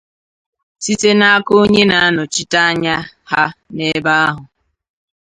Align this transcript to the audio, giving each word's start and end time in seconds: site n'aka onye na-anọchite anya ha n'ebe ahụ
site 0.83 1.09
n'aka 1.19 1.51
onye 1.61 1.83
na-anọchite 1.89 2.57
anya 2.69 2.95
ha 3.31 3.43
n'ebe 3.75 4.11
ahụ 4.25 4.41